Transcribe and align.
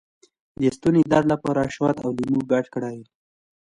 د 0.59 0.63
ستوني 0.77 1.01
درد 1.11 1.27
لپاره 1.33 1.71
شات 1.75 1.97
او 2.03 2.09
لیمو 2.17 2.41
ګډ 2.51 2.65
کړئ 2.73 2.97